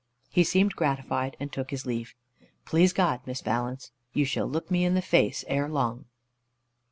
[0.31, 2.15] He seemed gratified, and took his leave.
[2.65, 6.05] "Please God, Miss Valence, you shall look me in the face ere long."